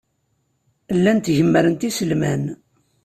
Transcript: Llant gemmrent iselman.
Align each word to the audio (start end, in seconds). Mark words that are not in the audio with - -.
Llant 0.97 1.31
gemmrent 1.37 1.87
iselman. 1.89 2.43